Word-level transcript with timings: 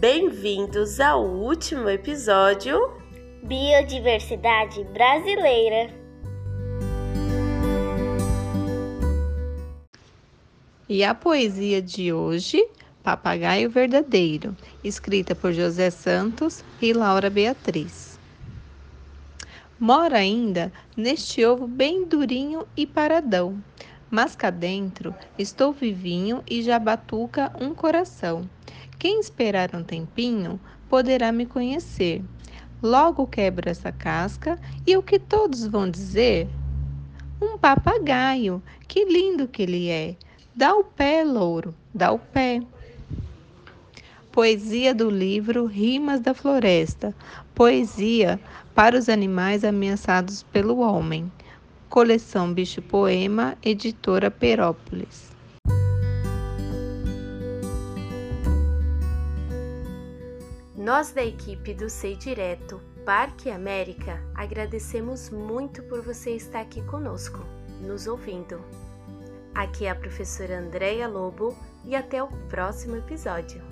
Bem-vindos 0.00 1.00
ao 1.00 1.24
último 1.24 1.88
episódio 1.88 2.78
Biodiversidade 3.42 4.84
Brasileira. 4.84 5.92
E 10.88 11.02
a 11.02 11.12
poesia 11.16 11.82
de 11.82 12.12
hoje, 12.12 12.64
Papagaio 13.02 13.68
Verdadeiro, 13.68 14.56
escrita 14.84 15.34
por 15.34 15.52
José 15.52 15.90
Santos 15.90 16.62
e 16.80 16.92
Laura 16.92 17.28
Beatriz. 17.28 18.20
Mora 19.80 20.18
ainda 20.18 20.72
neste 20.96 21.44
ovo 21.44 21.66
bem 21.66 22.04
durinho 22.04 22.64
e 22.76 22.86
paradão, 22.86 23.60
mas 24.08 24.36
cá 24.36 24.50
dentro 24.50 25.12
estou 25.36 25.72
vivinho 25.72 26.40
e 26.48 26.62
já 26.62 26.78
batuca 26.78 27.52
um 27.60 27.74
coração. 27.74 28.48
Quem 28.98 29.20
esperar 29.20 29.76
um 29.76 29.84
tempinho 29.84 30.58
poderá 30.88 31.30
me 31.30 31.46
conhecer. 31.46 32.20
Logo 32.82 33.28
quebro 33.28 33.70
essa 33.70 33.92
casca 33.92 34.58
e 34.84 34.96
o 34.96 35.02
que 35.02 35.20
todos 35.20 35.66
vão 35.66 35.88
dizer? 35.88 36.48
Um 37.40 37.56
papagaio, 37.56 38.60
que 38.88 39.04
lindo 39.04 39.46
que 39.46 39.62
ele 39.62 39.88
é! 39.88 40.16
Dá 40.54 40.74
o 40.74 40.82
pé, 40.82 41.22
louro, 41.22 41.72
dá 41.94 42.10
o 42.10 42.18
pé. 42.18 42.60
Poesia 44.32 44.92
do 44.92 45.08
livro 45.08 45.66
Rimas 45.66 46.20
da 46.20 46.34
Floresta. 46.34 47.14
Poesia 47.54 48.40
para 48.74 48.98
os 48.98 49.08
animais 49.08 49.62
ameaçados 49.62 50.42
pelo 50.42 50.78
homem. 50.78 51.30
Coleção 51.88 52.52
Bicho 52.52 52.82
Poema, 52.82 53.56
editora 53.62 54.28
Perópolis. 54.28 55.37
Nós 60.88 61.12
da 61.12 61.22
equipe 61.22 61.74
do 61.74 61.90
Sei 61.90 62.16
Direto 62.16 62.80
Parque 63.04 63.50
América 63.50 64.24
agradecemos 64.34 65.28
muito 65.28 65.82
por 65.82 66.00
você 66.00 66.30
estar 66.30 66.62
aqui 66.62 66.82
conosco, 66.86 67.40
nos 67.82 68.06
ouvindo. 68.06 68.64
Aqui 69.54 69.84
é 69.84 69.90
a 69.90 69.94
professora 69.94 70.58
Andréia 70.58 71.06
Lobo 71.06 71.54
e 71.84 71.94
até 71.94 72.22
o 72.22 72.28
próximo 72.48 72.96
episódio. 72.96 73.62